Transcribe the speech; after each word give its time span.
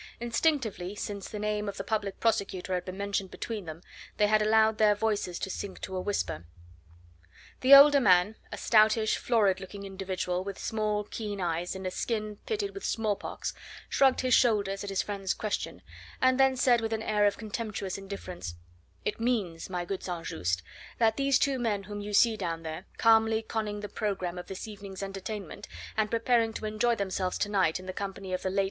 Instinctively, 0.19 0.95
since 0.95 1.29
the 1.29 1.37
name 1.37 1.69
of 1.69 1.77
the 1.77 1.83
Public 1.83 2.19
Prosecutor 2.19 2.73
had 2.73 2.85
been 2.85 2.97
mentioned 2.97 3.29
between 3.29 3.65
them, 3.65 3.83
they 4.17 4.25
had 4.25 4.41
allowed 4.41 4.79
their 4.79 4.95
voices 4.95 5.37
to 5.37 5.51
sink 5.51 5.79
to 5.81 5.95
a 5.95 6.01
whisper. 6.01 6.45
The 7.59 7.75
older 7.75 7.99
man 7.99 8.35
a 8.51 8.57
stoutish, 8.57 9.17
florid 9.17 9.59
looking 9.61 9.85
individual, 9.85 10.43
with 10.43 10.57
small, 10.57 11.03
keen 11.03 11.39
eyes, 11.39 11.75
and 11.75 11.93
skin 11.93 12.37
pitted 12.47 12.73
with 12.73 12.83
small 12.83 13.15
pox 13.15 13.53
shrugged 13.89 14.21
his 14.21 14.33
shoulders 14.33 14.83
at 14.83 14.89
his 14.89 15.03
friend's 15.03 15.35
question, 15.35 15.83
and 16.19 16.39
then 16.39 16.55
said 16.55 16.81
with 16.81 16.93
an 16.93 17.03
air 17.03 17.27
of 17.27 17.37
contemptuous 17.37 17.95
indifference: 17.95 18.55
"It 19.05 19.19
means, 19.19 19.69
my 19.69 19.85
good 19.85 20.01
St. 20.01 20.25
Just, 20.25 20.63
that 20.97 21.15
these 21.15 21.37
two 21.37 21.59
men 21.59 21.83
whom 21.83 22.01
you 22.01 22.13
see 22.15 22.35
down 22.35 22.63
there, 22.63 22.85
calmly 22.97 23.43
conning 23.43 23.81
the 23.81 23.87
programme 23.87 24.39
of 24.39 24.47
this 24.47 24.67
evening's 24.67 25.03
entertainment, 25.03 25.67
and 25.95 26.09
preparing 26.09 26.53
to 26.53 26.65
enjoy 26.65 26.95
themselves 26.95 27.37
to 27.37 27.49
night 27.49 27.79
in 27.79 27.85
the 27.85 27.93
company 27.93 28.33
of 28.33 28.41
the 28.41 28.49
late 28.49 28.59
M. 28.59 28.59